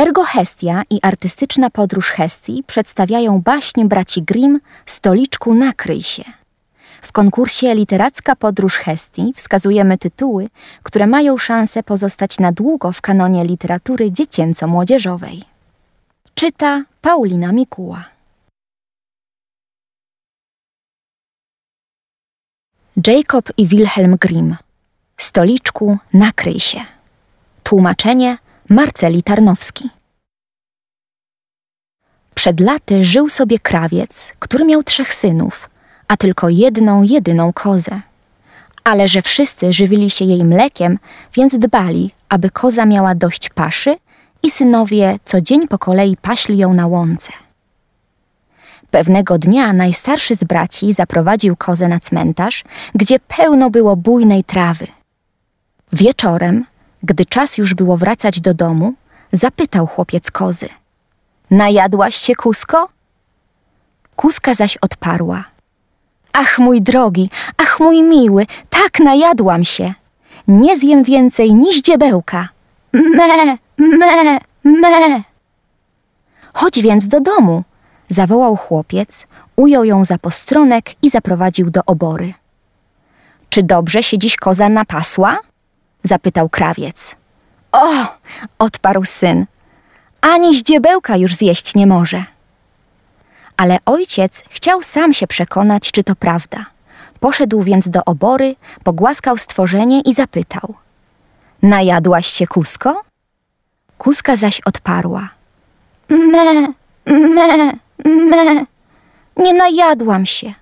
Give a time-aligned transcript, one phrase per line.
[0.00, 6.24] Ergo Hestia i artystyczna podróż Hestii przedstawiają baśnie braci Grimm Stoliczku nakryj się.
[7.02, 10.48] W konkursie Literacka podróż Hestii wskazujemy tytuły,
[10.82, 15.44] które mają szansę pozostać na długo w kanonie literatury dziecięco-młodzieżowej.
[16.34, 18.04] Czyta Paulina Mikuła.
[23.06, 24.56] Jacob i Wilhelm Grimm.
[25.16, 26.80] Stoliczku nakryj się.
[27.62, 28.38] Tłumaczenie
[28.72, 29.90] Marceli Tarnowski.
[32.34, 35.70] Przed laty żył sobie krawiec, który miał trzech synów,
[36.08, 38.00] a tylko jedną, jedyną kozę.
[38.84, 40.98] Ale że wszyscy żywili się jej mlekiem,
[41.34, 43.96] więc dbali, aby koza miała dość paszy
[44.42, 47.32] i synowie co dzień po kolei paśli ją na łące.
[48.90, 52.64] Pewnego dnia najstarszy z braci zaprowadził kozę na cmentarz,
[52.94, 54.86] gdzie pełno było bujnej trawy.
[55.92, 56.64] Wieczorem,
[57.02, 58.94] gdy czas już było wracać do domu,
[59.32, 60.68] zapytał chłopiec kozy.
[61.50, 62.88] Najadłaś się, Kusko?
[64.16, 65.44] Kuska zaś odparła.
[66.32, 69.94] Ach, mój drogi, ach, mój miły, tak najadłam się.
[70.48, 72.48] Nie zjem więcej niż dziebełka.
[72.92, 75.22] Me, me, me.
[76.52, 77.64] Chodź więc do domu,
[78.08, 82.34] zawołał chłopiec, ujął ją za postronek i zaprowadził do obory.
[83.48, 85.38] Czy dobrze się dziś koza napasła?
[86.02, 87.16] Zapytał krawiec.
[87.72, 87.88] O,
[88.58, 89.46] odparł syn,
[90.20, 92.24] ani ździebełka już zjeść nie może.
[93.56, 96.66] Ale ojciec chciał sam się przekonać, czy to prawda.
[97.20, 100.74] Poszedł więc do obory, pogłaskał stworzenie i zapytał.
[101.62, 103.02] Najadłaś się, Kusko?
[103.98, 105.28] Kuska zaś odparła.
[106.08, 106.66] Me,
[107.06, 107.72] me,
[108.04, 108.64] me.
[109.36, 110.54] Nie najadłam się.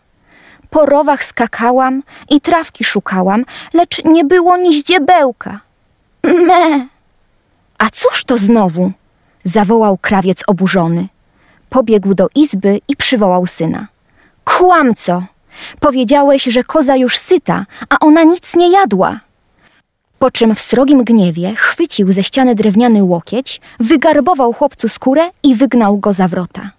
[0.70, 5.60] Po rowach skakałam i trawki szukałam, lecz nie było ni ździebełka.
[6.24, 6.86] Me.
[7.78, 8.92] A cóż to znowu?
[9.44, 11.08] zawołał krawiec oburzony.
[11.70, 13.86] Pobiegł do izby i przywołał syna.
[14.44, 15.22] Kłamco!
[15.80, 19.20] Powiedziałeś, że koza już syta, a ona nic nie jadła.
[20.18, 25.98] Po czym w srogim gniewie chwycił ze ściany drewniany łokieć, wygarbował chłopcu skórę i wygnał
[25.98, 26.70] go za wrota.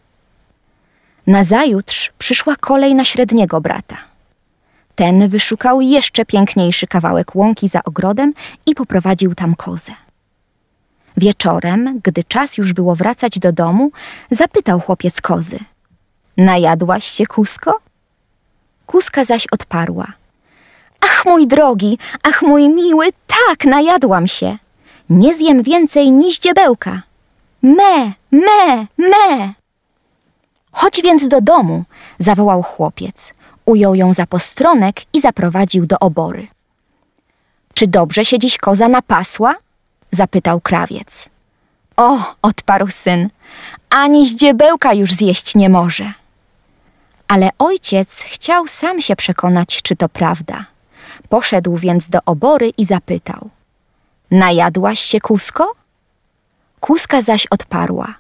[1.30, 3.98] Nazajutrz przyszła kolej na średniego brata.
[4.96, 8.34] Ten wyszukał jeszcze piękniejszy kawałek łąki za ogrodem
[8.66, 9.92] i poprowadził tam kozę.
[11.18, 13.92] Wieczorem, gdy czas już było wracać do domu,
[14.32, 15.60] zapytał chłopiec kozy.
[16.38, 17.80] Najadłaś się, Kusko?
[18.86, 20.08] Kuska zaś odparła.
[21.02, 24.58] Ach, mój drogi, ach, mój miły, tak, najadłam się.
[25.10, 27.02] Nie zjem więcej niż dziebełka.
[27.62, 29.54] Me, me, me.
[30.72, 31.84] Chodź więc do domu,
[32.20, 33.34] zawołał chłopiec.
[33.66, 36.48] Ujął ją za postronek i zaprowadził do obory.
[37.74, 39.56] Czy dobrze się dziś koza napasła?
[40.12, 41.30] zapytał krawiec.
[41.98, 43.30] O, odparł syn,
[43.90, 46.14] ani ździebełka już zjeść nie może.
[47.28, 50.66] Ale ojciec chciał sam się przekonać, czy to prawda.
[51.30, 53.50] Poszedł więc do obory i zapytał.
[54.32, 55.72] Najadłaś się, Kusko?
[56.80, 58.14] Kuska zaś odparła.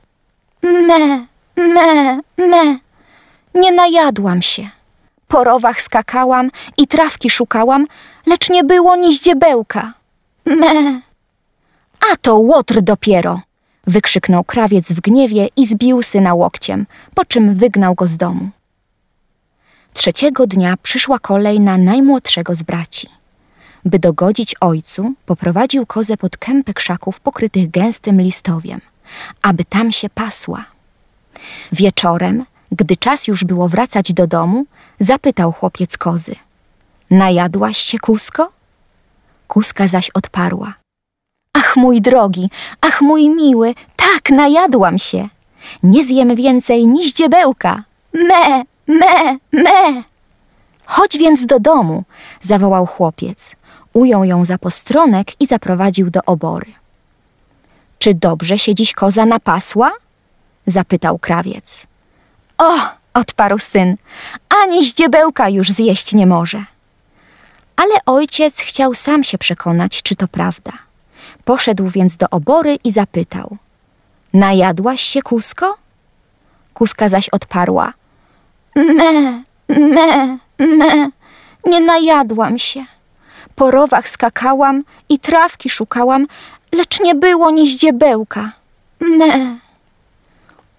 [0.64, 1.26] Me,
[1.60, 2.78] me, me.
[3.56, 4.70] Nie najadłam się.
[5.28, 7.88] Po rowach skakałam i trawki szukałam,
[8.26, 9.94] lecz nie było ni ździebełka.
[10.46, 11.02] Me.
[12.12, 13.42] A to łotr dopiero!
[13.88, 18.50] wykrzyknął krawiec w gniewie i zbił syna łokciem, po czym wygnał go z domu.
[19.94, 23.08] Trzeciego dnia przyszła kolej na najmłodszego z braci.
[23.86, 28.82] By dogodzić ojcu, poprowadził kozę pod kępę krzaków pokrytych gęstym listowiem,
[29.42, 30.66] aby tam się pasła.
[31.72, 34.66] Wieczorem, gdy czas już było wracać do domu,
[35.00, 36.36] zapytał chłopiec kozy.
[37.10, 38.52] Najadłaś się, Kusko?
[39.48, 40.74] Kuska zaś odparła.
[41.54, 42.50] Ach, mój drogi,
[42.82, 45.30] ach, mój miły, tak, najadłam się.
[45.84, 47.84] Nie zjem więcej niż dziebełka.
[48.14, 50.04] Me, me, me.
[50.86, 52.04] Chodź więc do domu,
[52.42, 53.56] zawołał chłopiec.
[53.94, 56.72] Ujął ją za postronek i zaprowadził do obory.
[58.00, 59.92] Czy dobrze się dziś koza napasła?
[60.72, 61.88] Zapytał krawiec.
[62.58, 62.74] O,
[63.14, 63.96] odparł syn,
[64.64, 66.64] ani ździebełka już zjeść nie może.
[67.76, 70.72] Ale ojciec chciał sam się przekonać, czy to prawda.
[71.46, 73.58] Poszedł więc do obory i zapytał.
[74.34, 75.78] Najadłaś się, Kusko?
[76.74, 77.94] Kuska zaś odparła.
[78.76, 81.10] Me, me, me,
[81.66, 82.86] nie najadłam się.
[83.56, 86.28] Po rowach skakałam i trawki szukałam,
[86.72, 88.52] lecz nie było ni ździebełka.
[89.00, 89.58] Me.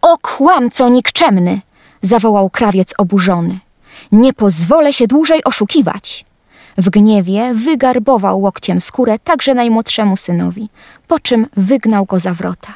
[0.03, 1.61] O kłamco nikczemny,
[2.03, 3.59] zawołał krawiec oburzony.
[4.13, 6.25] Nie pozwolę się dłużej oszukiwać.
[6.79, 10.69] W gniewie wygarbował łokciem skórę także najmłodszemu synowi,
[11.09, 12.73] po czym wygnał go za wrota.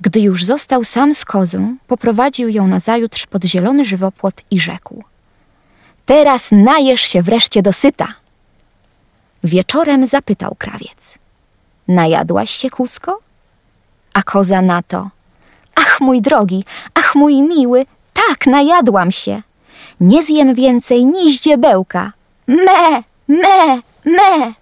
[0.00, 5.04] Gdy już został sam z kozą, poprowadził ją nazajutrz pod zielony żywopłot i rzekł:
[6.06, 8.08] Teraz najesz się wreszcie dosyta.
[9.44, 11.18] Wieczorem zapytał krawiec:
[11.88, 13.18] Najadłaś się, kusko?
[14.12, 15.10] A koza na to:
[15.80, 16.64] Ach, mój drogi,
[16.94, 19.42] ach, mój miły, tak, najadłam się.
[20.00, 22.12] Nie zjem więcej ni ździebełka.
[22.46, 24.52] Me, me, me.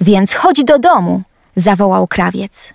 [0.00, 1.22] Więc chodź do domu,
[1.56, 2.74] zawołał krawiec.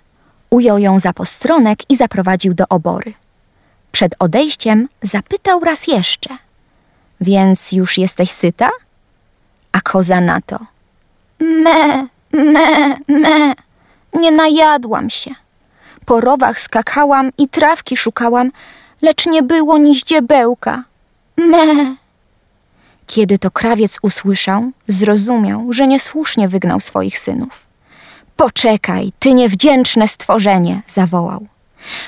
[0.50, 3.12] Ujął ją za postronek i zaprowadził do obory.
[3.92, 6.36] Przed odejściem zapytał raz jeszcze.
[7.20, 8.70] Więc już jesteś syta?
[9.72, 10.58] A koza na to.
[11.40, 13.54] Me, me, me.
[14.14, 15.30] Nie najadłam się.
[16.06, 18.50] Po rowach skakałam i trawki szukałam,
[19.02, 20.84] lecz nie było ni ździebełka.
[21.36, 21.96] Me.
[23.06, 27.66] Kiedy to krawiec usłyszał, zrozumiał, że niesłusznie wygnał swoich synów.
[28.36, 31.46] Poczekaj, ty niewdzięczne stworzenie, zawołał.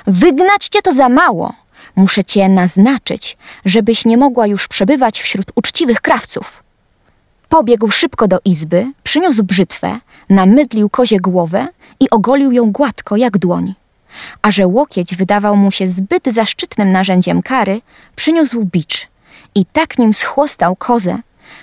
[0.07, 1.53] Wygnać cię to za mało.
[1.97, 6.63] Muszę cię naznaczyć, żebyś nie mogła już przebywać wśród uczciwych krawców.
[7.49, 9.99] Pobiegł szybko do izby, przyniósł brzytwę,
[10.29, 11.69] namydlił kozie głowę
[12.01, 13.75] i ogolił ją gładko jak dłoń.
[14.43, 17.81] A że łokieć wydawał mu się zbyt zaszczytnym narzędziem kary,
[18.17, 19.09] przyniósł bicz
[19.55, 21.19] i tak nim schłostał kozę,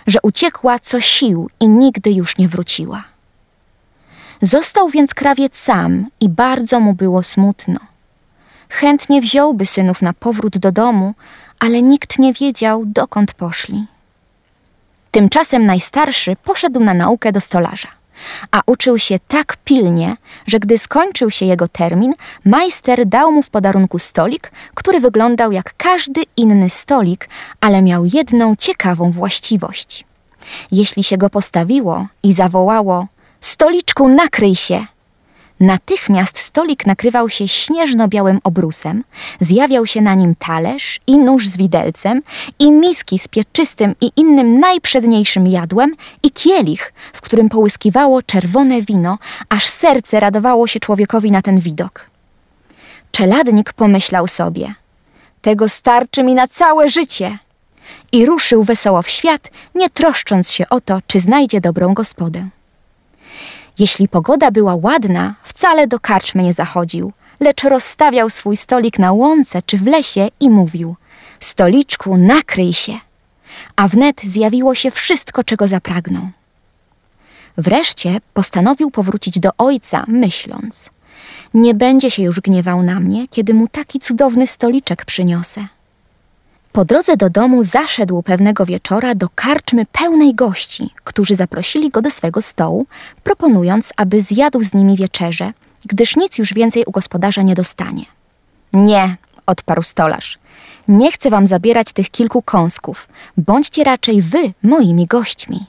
[0.08, 3.04] że uciekła co sił i nigdy już nie wróciła.
[4.42, 7.80] Został więc krawiec sam i bardzo mu było smutno.
[8.70, 11.14] Chętnie wziąłby synów na powrót do domu,
[11.60, 13.86] ale nikt nie wiedział, dokąd poszli.
[15.12, 17.88] Tymczasem najstarszy poszedł na naukę do stolarza,
[18.52, 20.16] a uczył się tak pilnie,
[20.48, 22.14] że gdy skończył się jego termin,
[22.46, 27.30] majster dał mu w podarunku stolik, który wyglądał jak każdy inny stolik,
[27.62, 30.06] ale miał jedną ciekawą właściwość.
[30.72, 33.08] Jeśli się go postawiło i zawołało:
[33.40, 34.86] Stoliczku, nakryj się!
[35.60, 39.04] Natychmiast stolik nakrywał się śnieżno-białym obrusem,
[39.40, 42.22] zjawiał się na nim talerz i nóż z widelcem,
[42.60, 49.18] i miski z pieczystym i innym najprzedniejszym jadłem, i kielich, w którym połyskiwało czerwone wino,
[49.50, 52.10] aż serce radowało się człowiekowi na ten widok.
[53.12, 54.74] Czeladnik pomyślał sobie:
[55.42, 57.38] Tego starczy mi na całe życie.
[58.12, 62.50] I ruszył wesoło w świat, nie troszcząc się o to, czy znajdzie dobrą gospodę.
[63.80, 69.62] Jeśli pogoda była ładna, wcale do karczmy nie zachodził, lecz rozstawiał swój stolik na łące
[69.62, 70.96] czy w lesie i mówił:
[71.40, 72.94] Stoliczku, nakryj się.
[73.76, 76.30] A wnet zjawiło się wszystko, czego zapragnął.
[77.58, 80.90] Wreszcie postanowił powrócić do ojca, myśląc:
[81.54, 85.68] Nie będzie się już gniewał na mnie, kiedy mu taki cudowny stoliczek przyniosę.
[86.72, 92.12] Po drodze do domu zaszedł pewnego wieczora do karczmy pełnej gości, którzy zaprosili go do
[92.12, 92.86] swego stołu,
[93.24, 95.54] proponując, aby zjadł z nimi wieczerze,
[95.86, 98.06] gdyż nic już więcej u gospodarza nie dostanie.
[98.74, 100.40] Nie, odparł stolarz.
[100.88, 103.08] Nie chcę wam zabierać tych kilku kąsków.
[103.38, 105.66] Bądźcie raczej wy moimi gośćmi.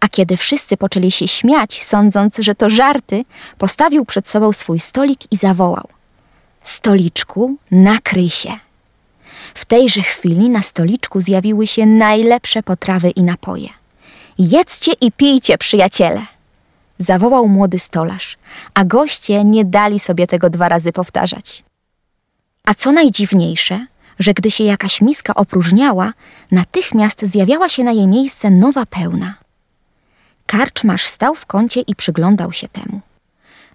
[0.00, 3.24] A kiedy wszyscy poczęli się śmiać, sądząc, że to żarty,
[3.58, 5.88] postawił przed sobą swój stolik i zawołał:
[6.62, 8.69] Stoliczku, nakryj się.
[9.54, 13.68] W tejże chwili na stoliczku zjawiły się najlepsze potrawy i napoje.
[14.38, 16.22] Jedzcie i pijcie, przyjaciele!
[16.98, 18.36] Zawołał młody stolarz,
[18.74, 21.64] a goście nie dali sobie tego dwa razy powtarzać.
[22.64, 23.86] A co najdziwniejsze,
[24.18, 26.12] że gdy się jakaś miska opróżniała,
[26.50, 29.34] natychmiast zjawiała się na jej miejsce nowa pełna.
[30.46, 33.00] Karczmarz stał w kącie i przyglądał się temu.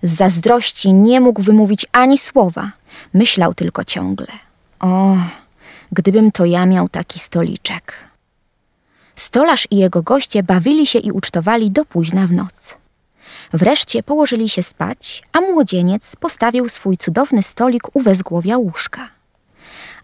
[0.03, 2.72] Z zazdrości nie mógł wymówić ani słowa,
[3.13, 4.27] myślał tylko ciągle.
[4.79, 5.17] O,
[5.92, 7.94] gdybym to ja miał taki stoliczek.
[9.15, 12.77] Stolarz i jego goście bawili się i ucztowali do późna w noc.
[13.54, 19.10] Wreszcie położyli się spać, a młodzieniec postawił swój cudowny stolik u wezgłowia łóżka.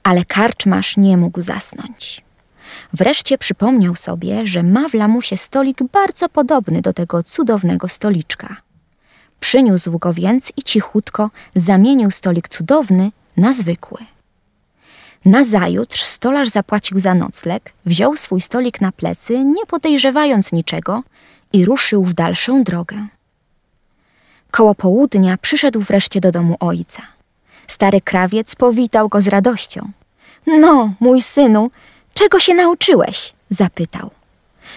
[0.04, 2.24] Ale karczmarz nie mógł zasnąć.
[2.94, 8.56] Wreszcie przypomniał sobie, że ma w lamusie stolik bardzo podobny do tego cudownego stoliczka.
[9.40, 13.98] Przyniósł go więc i cichutko zamienił stolik cudowny na zwykły.
[15.26, 21.04] Nazajutrz stolarz zapłacił za nocleg, wziął swój stolik na plecy, nie podejrzewając niczego
[21.54, 23.08] i ruszył w dalszą drogę.
[24.52, 27.02] Koło południa przyszedł wreszcie do domu ojca.
[27.68, 29.92] Stary krawiec powitał go z radością.
[30.48, 31.72] No, mój synu,
[32.14, 33.34] czego się nauczyłeś?
[33.50, 34.10] zapytał.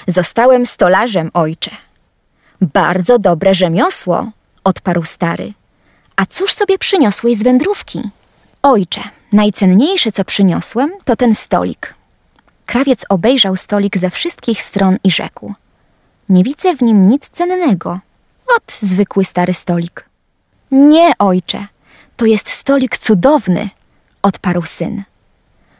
[0.06, 1.70] Zostałem stolarzem, ojcze.
[2.60, 4.30] Bardzo dobre rzemiosło,
[4.64, 5.52] odparł stary.
[6.16, 8.02] A cóż sobie przyniosłeś z wędrówki?
[8.66, 9.00] Ojcze,
[9.32, 11.94] najcenniejsze, co przyniosłem, to ten stolik.
[12.66, 15.54] Krawiec obejrzał stolik ze wszystkich stron i rzekł:
[16.28, 18.00] Nie widzę w nim nic cennego.
[18.56, 20.08] Ot, zwykły stary stolik.
[20.70, 21.66] Nie, ojcze,
[22.16, 23.68] To jest stolik cudowny,
[24.22, 25.02] odparł syn.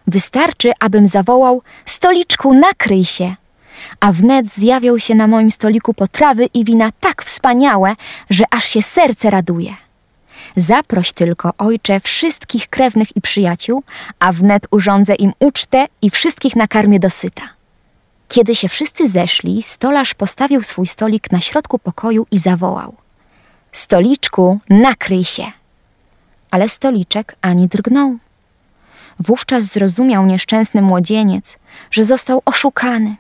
[0.07, 3.35] Wystarczy, abym zawołał: Stoliczku, nakryj się!
[4.01, 7.97] A wnet zjawią się na moim stoliku potrawy i wina tak wspaniałe,
[8.31, 9.84] że aż się serce raduje.
[10.57, 13.83] Zaproś tylko, ojcze, wszystkich krewnych i przyjaciół,
[14.19, 17.43] a wnet urządzę im ucztę i wszystkich nakarmię dosyta.
[18.29, 22.95] Kiedy się wszyscy zeszli, stolarz postawił swój stolik na środku pokoju i zawołał:
[23.73, 25.45] Stoliczku, nakryj się!
[26.51, 28.19] Ale stoliczek ani drgnął.
[29.21, 31.59] Wówczas zrozumiał nieszczęsny młodzieniec,
[31.91, 33.17] że został oszukany.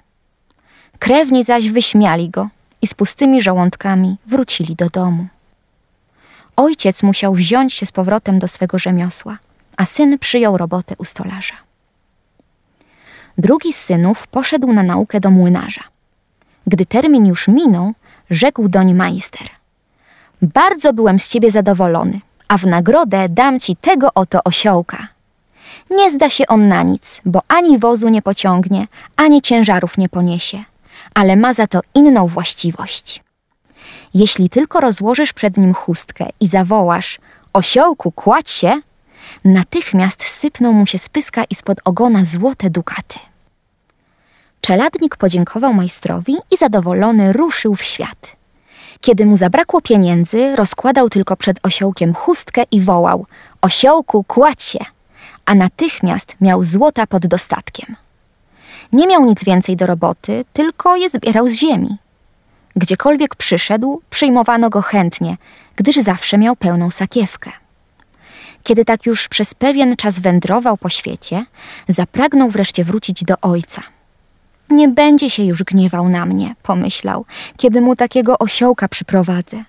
[0.98, 2.48] Krewni zaś wyśmiali go
[2.82, 5.26] i z pustymi żołądkami wrócili do domu.
[6.56, 9.38] Ojciec musiał wziąć się z powrotem do swego rzemiosła,
[9.76, 11.54] a syn przyjął robotę u stolarza.
[13.38, 15.82] Drugi z synów poszedł na naukę do młynarza.
[16.66, 17.92] Gdy termin już minął,
[18.30, 19.46] rzekł doń majster.
[20.42, 25.08] Bardzo byłem z ciebie zadowolony, a w nagrodę dam ci tego oto osiołka.
[25.90, 30.64] Nie zda się on na nic, bo ani wozu nie pociągnie, ani ciężarów nie poniesie,
[31.14, 33.23] ale ma za to inną właściwość.
[34.14, 37.18] Jeśli tylko rozłożysz przed nim chustkę i zawołasz
[37.52, 38.80] osiołku, kładź się,
[39.44, 43.18] natychmiast sypną mu się z pyska i spod ogona złote dukaty.
[44.60, 48.36] Czeladnik podziękował majstrowi i zadowolony ruszył w świat.
[49.00, 53.26] Kiedy mu zabrakło pieniędzy, rozkładał tylko przed osiołkiem chustkę i wołał:
[53.60, 54.78] Osiołku, kładź się!
[55.46, 57.96] A natychmiast miał złota pod dostatkiem.
[58.92, 61.96] Nie miał nic więcej do roboty, tylko je zbierał z ziemi.
[62.76, 65.36] Gdziekolwiek przyszedł, przyjmowano go chętnie,
[65.76, 67.50] gdyż zawsze miał pełną sakiewkę.
[68.62, 71.44] Kiedy tak już przez pewien czas wędrował po świecie,
[71.88, 73.82] zapragnął wreszcie wrócić do ojca.
[74.70, 77.24] Nie będzie się już gniewał na mnie, pomyślał,
[77.56, 79.64] kiedy mu takiego osiołka przyprowadzę.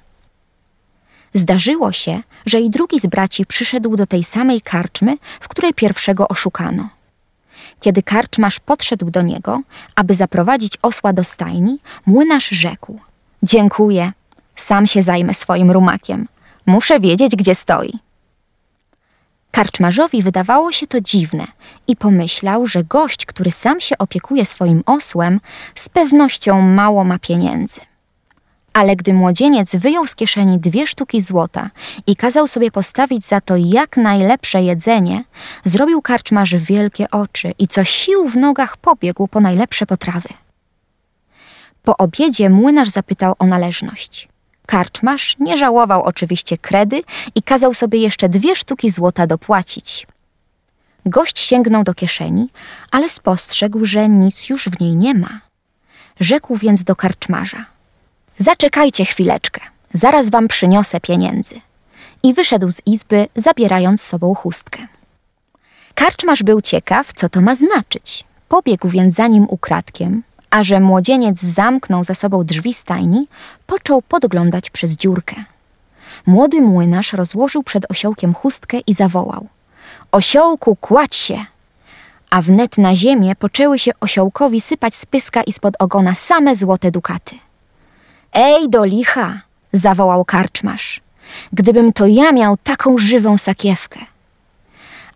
[1.33, 6.27] Zdarzyło się, że i drugi z braci przyszedł do tej samej karczmy, w której pierwszego
[6.27, 6.89] oszukano.
[7.85, 9.61] Kiedy karczmarz podszedł do niego,
[9.95, 12.99] aby zaprowadzić osła do stajni, młynarz rzekł:
[13.43, 14.11] Dziękuję,
[14.55, 16.27] sam się zajmę swoim rumakiem.
[16.65, 17.93] Muszę wiedzieć, gdzie stoi.
[19.51, 21.47] Karczmarzowi wydawało się to dziwne
[21.87, 25.39] i pomyślał, że gość, który sam się opiekuje swoim osłem,
[25.75, 27.81] z pewnością mało ma pieniędzy.
[28.75, 31.69] Ale gdy młodzieniec wyjął z kieszeni dwie sztuki złota
[32.07, 35.23] i kazał sobie postawić za to jak najlepsze jedzenie,
[35.65, 40.29] zrobił karczmarz wielkie oczy i co sił w nogach pobiegł po najlepsze potrawy.
[41.83, 44.27] Po obiedzie młynarz zapytał o należność.
[44.65, 47.01] Karczmarz nie żałował oczywiście kredy
[47.35, 50.07] i kazał sobie jeszcze dwie sztuki złota dopłacić.
[51.05, 52.49] Gość sięgnął do kieszeni,
[52.91, 55.39] ale spostrzegł, że nic już w niej nie ma.
[56.19, 57.65] Rzekł więc do karczmarza–
[58.39, 59.61] Zaczekajcie chwileczkę,
[59.93, 61.55] zaraz wam przyniosę pieniędzy.
[62.23, 64.87] I wyszedł z izby, zabierając z sobą chustkę.
[65.95, 68.23] Karczmarz był ciekaw, co to ma znaczyć.
[68.49, 73.27] Pobiegł więc za nim ukradkiem, a że młodzieniec zamknął za sobą drzwi stajni,
[73.67, 75.35] począł podglądać przez dziurkę.
[76.25, 79.47] Młody młynarz rozłożył przed osiołkiem chustkę i zawołał:
[80.11, 81.45] Osiołku, kładź się!
[82.29, 86.91] A wnet na ziemię poczęły się osiołkowi sypać z pyska i spod ogona same złote
[86.91, 87.35] dukaty.
[88.37, 89.41] Ej, do licha!
[89.73, 91.01] zawołał karczmarz.
[91.53, 93.99] Gdybym to ja miał taką żywą sakiewkę.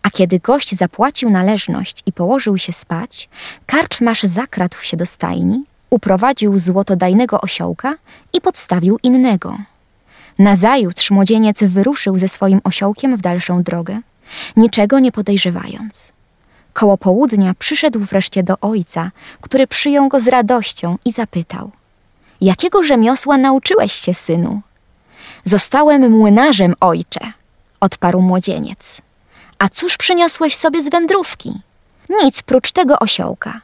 [0.03, 3.29] A kiedy gość zapłacił należność i położył się spać,
[3.65, 7.95] karczmarz zakradł się do stajni, uprowadził złotodajnego osiołka
[8.33, 9.57] i podstawił innego.
[10.39, 13.99] Nazajutrz młodzieniec wyruszył ze swoim osiołkiem w dalszą drogę,
[14.55, 16.11] niczego nie podejrzewając.
[16.73, 19.11] Koło południa przyszedł wreszcie do ojca,
[19.41, 21.71] który przyjął go z radością i zapytał:
[22.41, 24.61] Jakiego rzemiosła nauczyłeś się, synu?
[25.43, 27.19] Zostałem młynarzem, ojcze,
[27.79, 29.01] odparł młodzieniec.
[29.59, 31.53] A cóż przyniosłeś sobie z wędrówki?
[32.23, 33.61] Nic prócz tego osiołka.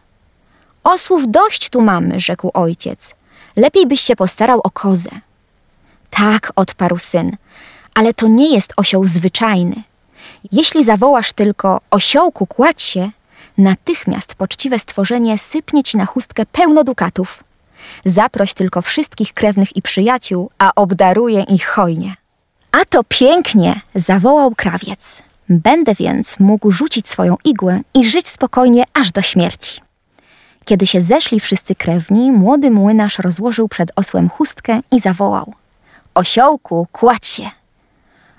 [0.83, 3.15] Osłów dość tu mamy, rzekł ojciec.
[3.55, 5.09] Lepiej byś się postarał o kozę.
[6.09, 7.37] Tak, odparł syn,
[7.93, 9.75] ale to nie jest osioł zwyczajny.
[10.51, 13.11] Jeśli zawołasz tylko osiołku kładź się,
[13.57, 17.43] natychmiast poczciwe stworzenie sypnie ci na chustkę pełno dukatów.
[18.05, 22.15] Zaproś tylko wszystkich krewnych i przyjaciół, a obdaruję ich hojnie.
[22.71, 25.21] A to pięknie, zawołał krawiec.
[25.49, 29.81] Będę więc mógł rzucić swoją igłę i żyć spokojnie aż do śmierci.
[30.65, 35.53] Kiedy się zeszli wszyscy krewni, młody młynarz rozłożył przed osłem chustkę i zawołał:
[36.13, 37.49] Osiołku, kładź się!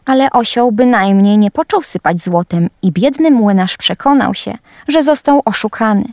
[0.05, 6.05] Ale osioł bynajmniej nie począł sypać złotem i biedny młynarz przekonał się, że został oszukany.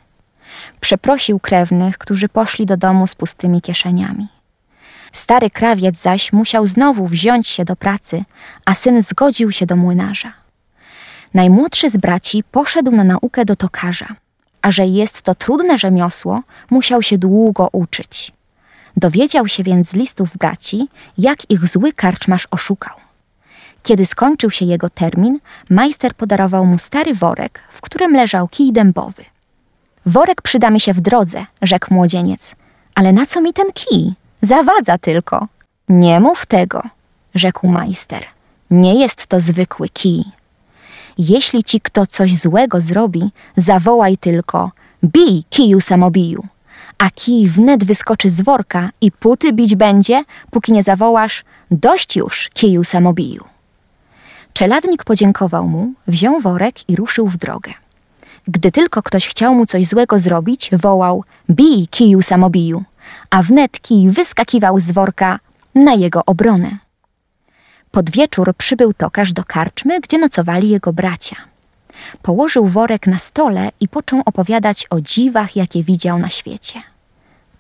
[0.79, 4.27] Przeprosił krewnych, którzy poszli do domu z pustymi kieszeniami.
[5.12, 8.24] Stary krawiec zaś musiał znowu wziąć się do pracy,
[8.65, 10.33] a syn zgodził się do młynarza.
[11.33, 14.07] Najmłodszy z braci poszedł na naukę do tokarza,
[14.62, 18.31] a że jest to trudne rzemiosło, musiał się długo uczyć.
[18.98, 22.98] Dowiedział się więc z listów braci, jak ich zły karczmasz oszukał.
[23.83, 29.24] Kiedy skończył się jego termin, majster podarował mu stary worek, w którym leżał kij dębowy.
[30.05, 32.55] Worek przyda mi się w drodze, rzekł młodzieniec.
[32.95, 34.13] Ale na co mi ten kij?
[34.41, 35.48] Zawadza tylko.
[35.89, 36.83] Nie mów tego,
[37.36, 38.24] rzekł majster.
[38.72, 40.24] Nie jest to zwykły kij.
[41.17, 44.72] Jeśli ci kto coś złego zrobi, zawołaj tylko
[45.03, 46.48] bij kiju samobiju.
[46.98, 52.50] A kij wnet wyskoczy z worka i puty bić będzie, póki nie zawołasz dość już
[52.53, 53.43] kiju samobiju.
[54.53, 57.82] Czeladnik podziękował mu, wziął worek i ruszył w drogę.
[58.47, 62.83] Gdy tylko ktoś chciał mu coś złego zrobić, wołał bij kiju samobiju,
[63.29, 65.39] a wnet kij wyskakiwał z worka
[65.75, 66.77] na jego obronę.
[67.91, 71.35] Pod wieczór przybył tokarz do karczmy, gdzie nocowali jego bracia.
[72.21, 76.92] Położył worek na stole i począł opowiadać o dziwach, jakie widział na świecie.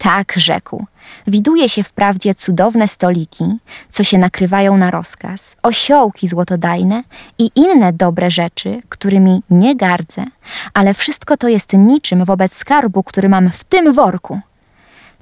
[0.03, 0.85] Tak, rzekł.
[1.27, 3.57] Widuje się wprawdzie cudowne stoliki,
[3.89, 7.03] co się nakrywają na rozkaz, osiołki złotodajne
[7.37, 10.25] i inne dobre rzeczy, którymi nie gardzę,
[10.73, 14.39] ale wszystko to jest niczym wobec skarbu, który mam w tym worku.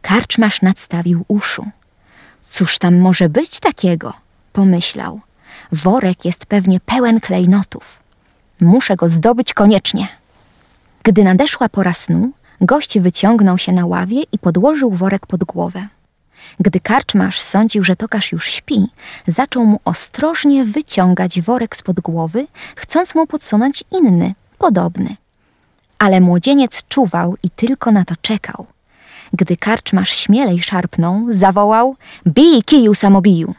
[0.01, 1.65] Karczmasz nadstawił uszu.
[2.41, 4.13] Cóż tam może być takiego?
[4.53, 5.19] Pomyślał.
[5.71, 7.99] Worek jest pewnie pełen klejnotów.
[8.61, 10.07] Muszę go zdobyć koniecznie.
[11.03, 15.87] Gdy nadeszła pora snu, gość wyciągnął się na ławie i podłożył worek pod głowę.
[16.59, 18.87] Gdy karczmasz sądził, że tokarz już śpi,
[19.27, 25.15] zaczął mu ostrożnie wyciągać worek spod głowy, chcąc mu podsunąć inny, podobny.
[25.99, 28.65] Ale młodzieniec czuwał i tylko na to czekał.
[29.33, 33.53] Gdy karczmasz śmielej szarpnął, zawołał Bij kiju samobiju!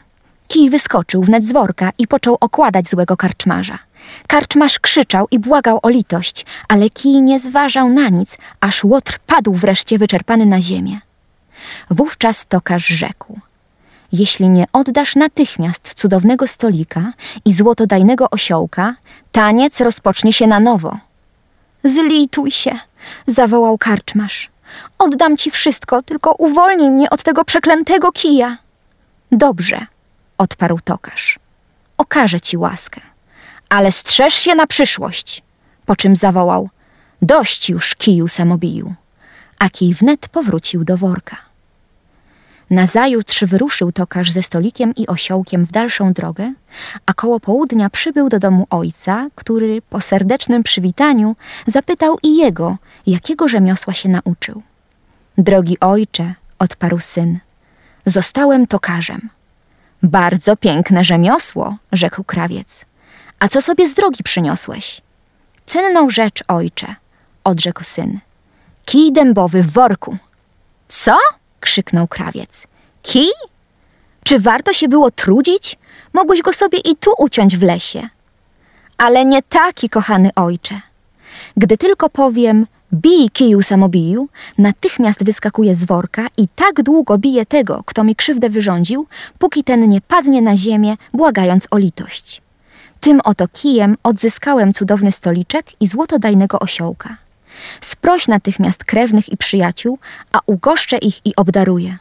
[0.47, 3.79] Kij wyskoczył wnet z worka i począł okładać złego karczmarza.
[4.27, 9.53] Karczmarz krzyczał i błagał o litość, ale kij nie zważał na nic, aż łotr padł
[9.53, 10.99] wreszcie wyczerpany na ziemię.
[11.89, 13.39] Wówczas tokarz rzekł:
[14.11, 17.13] Jeśli nie oddasz natychmiast cudownego stolika
[17.45, 18.95] i złotodajnego osiołka,
[19.31, 20.97] taniec rozpocznie się na nowo.
[21.83, 22.71] Zlituj się,
[23.27, 24.49] zawołał karczmarz.
[24.99, 28.57] Oddam ci wszystko, tylko uwolnij mnie od tego przeklętego kija.
[29.31, 29.85] Dobrze,
[30.37, 31.39] odparł tokarz.
[31.97, 33.01] Okażę ci łaskę,
[33.69, 35.43] ale strzeż się na przyszłość.
[35.85, 36.69] Po czym zawołał:
[37.21, 38.93] Dość już kiju samobiju.
[39.59, 41.37] A kij wnet powrócił do worka.
[42.69, 46.53] Nazajutrz wyruszył tokarz ze stolikiem i osiołkiem w dalszą drogę,
[47.05, 51.35] a koło południa przybył do domu ojca, który po serdecznym przywitaniu
[51.67, 54.61] zapytał i jego, jakiego rzemiosła się nauczył.
[55.37, 57.39] Drogi ojcze, odparł syn,
[58.05, 59.29] zostałem tokarzem.
[60.03, 62.85] Bardzo piękne rzemiosło, rzekł krawiec.
[63.39, 65.01] A co sobie z drogi przyniosłeś?
[65.65, 66.95] Cenną rzecz, ojcze,
[67.43, 68.19] odrzekł syn.
[68.85, 70.17] Kij dębowy w worku.
[70.87, 71.17] Co?
[71.59, 72.67] krzyknął krawiec.
[73.01, 73.31] Kij?
[74.23, 75.77] Czy warto się było trudzić?
[76.13, 78.09] Mogłeś go sobie i tu uciąć w lesie.
[78.97, 80.81] Ale nie taki, kochany ojcze.
[81.57, 84.27] Gdy tylko powiem bij kiju samobiju,
[84.57, 89.07] natychmiast wyskakuje z worka i tak długo bije tego, kto mi krzywdę wyrządził,
[89.39, 92.41] póki ten nie padnie na ziemię, błagając o litość.
[92.99, 97.17] Tym oto kijem odzyskałem cudowny stoliczek i złotodajnego osiołka.
[97.81, 99.99] Sproś natychmiast krewnych i przyjaciół,
[100.31, 101.97] a ugoszczę ich i obdaruję.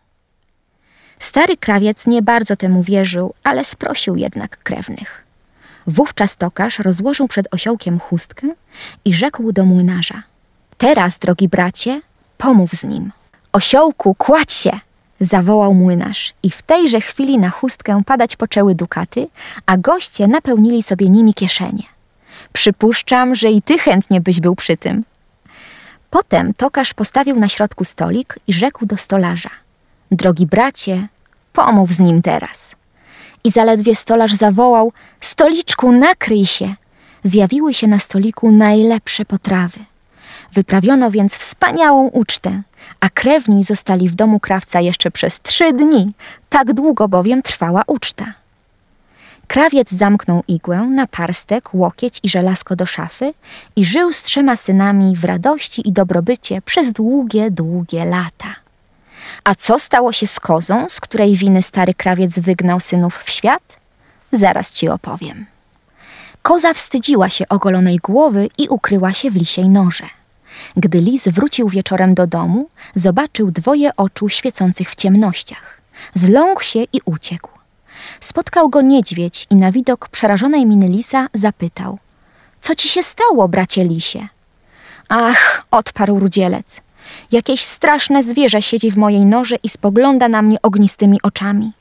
[1.19, 5.25] Stary krawiec nie bardzo temu wierzył, ale sprosił jednak krewnych.
[5.87, 8.49] Wówczas tokarz rozłożył przed osiołkiem chustkę
[9.05, 10.23] i rzekł do młynarza–
[10.83, 12.01] Teraz, drogi bracie,
[12.39, 13.13] pomów z nim.
[13.53, 14.71] Osiołku, kładź się!
[15.21, 19.29] zawołał młynarz i w tejże chwili na chustkę padać poczęły dukaty,
[19.67, 21.83] a goście napełnili sobie nimi kieszenie.
[22.53, 25.05] Przypuszczam, że i ty chętnie byś był przy tym.
[26.11, 29.51] Potem tokarz postawił na środku stolik i rzekł do stolarza:
[30.11, 31.09] Drogi bracie,
[31.53, 32.77] pomów z nim teraz.
[33.45, 36.75] I zaledwie stolarz zawołał: Stoliczku, nakryj się!
[37.25, 39.92] Zjawiły się na stoliku najlepsze potrawy.
[40.53, 42.63] Wyprawiono więc wspaniałą ucztę,
[43.01, 46.13] a krewni zostali w domu krawca jeszcze przez trzy dni,
[46.49, 48.25] tak długo bowiem trwała uczta.
[49.47, 53.35] Krawiec zamknął igłę na parstek, łokieć i żelazko do szafy
[53.77, 58.55] i żył z trzema synami w radości i dobrobycie przez długie, długie lata.
[59.45, 63.77] A co stało się z kozą, z której winy stary krawiec wygnał synów w świat?
[64.33, 65.47] Zaraz ci opowiem.
[66.43, 70.22] Koza wstydziła się ogolonej głowy i ukryła się w lisiej noże.
[70.77, 75.81] Gdy lis wrócił wieczorem do domu, zobaczył dwoje oczu świecących w ciemnościach.
[76.15, 77.51] Zląkł się i uciekł.
[78.21, 81.99] Spotkał go niedźwiedź i na widok przerażonej miny lisa zapytał:
[82.61, 84.29] Co ci się stało, bracie lisie?
[85.09, 86.81] Ach, odparł rudzielec.
[87.33, 91.73] Jakieś straszne zwierzę siedzi w mojej norze i spogląda na mnie ognistymi oczami.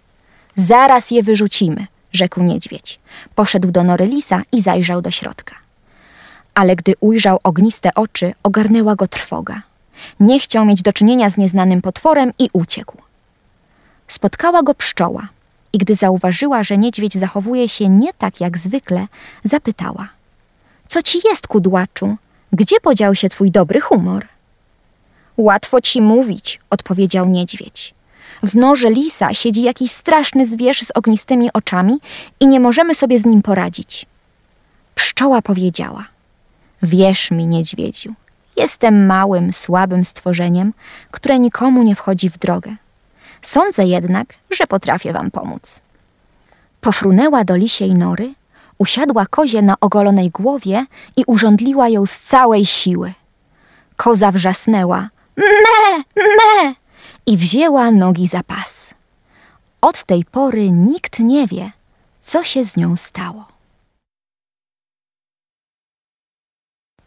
[0.55, 2.99] Zaraz je wyrzucimy, rzekł niedźwiedź.
[3.35, 5.60] Poszedł do nory lisa i zajrzał do środka.
[6.53, 9.61] Ale gdy ujrzał ogniste oczy, ogarnęła go trwoga.
[10.19, 12.97] Nie chciał mieć do czynienia z nieznanym potworem i uciekł.
[14.07, 15.27] Spotkała go pszczoła
[15.73, 19.07] i gdy zauważyła, że niedźwiedź zachowuje się nie tak jak zwykle,
[19.43, 20.09] zapytała:
[20.87, 22.15] Co ci jest, kudłaczu?
[22.53, 24.27] Gdzie podział się twój dobry humor?
[25.37, 27.93] Łatwo ci mówić, odpowiedział niedźwiedź.
[28.43, 31.97] W norze lisa siedzi jakiś straszny zwierz z ognistymi oczami
[32.39, 34.05] i nie możemy sobie z nim poradzić.
[34.95, 36.10] Pszczoła powiedziała:
[36.83, 38.13] Wierz mi, niedźwiedziu,
[38.57, 40.73] jestem małym, słabym stworzeniem,
[41.11, 42.75] które nikomu nie wchodzi w drogę.
[43.41, 45.79] Sądzę jednak, że potrafię wam pomóc.
[46.81, 48.33] Pofrunęła do lisiej nory,
[48.77, 50.85] usiadła kozie na ogolonej głowie
[51.17, 53.13] i urządliła ją z całej siły.
[53.95, 56.73] Koza wrzasnęła me, me
[57.25, 58.93] i wzięła nogi za pas.
[59.81, 61.71] Od tej pory nikt nie wie,
[62.19, 63.50] co się z nią stało.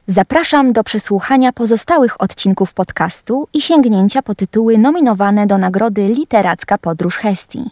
[0.06, 7.16] Zapraszam do przesłuchania pozostałych odcinków podcastu i sięgnięcia po tytuły nominowane do nagrody Literacka Podróż
[7.16, 7.70] Hestii.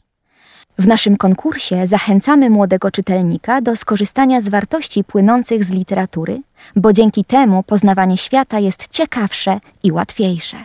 [0.78, 6.42] W naszym konkursie zachęcamy młodego czytelnika do skorzystania z wartości płynących z literatury,
[6.76, 10.56] bo dzięki temu poznawanie świata jest ciekawsze i łatwiejsze.